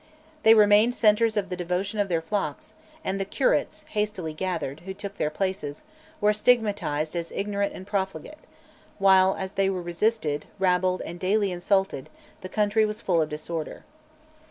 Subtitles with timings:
[0.41, 4.95] They remained centres of the devotion of their flocks, and the "curates," hastily gathered, who
[4.95, 5.83] took their places,
[6.19, 8.39] were stigmatised as ignorant and profligate,
[8.97, 12.09] while, as they were resisted, rabbled, and daily insulted,
[12.41, 13.83] the country was full of disorder.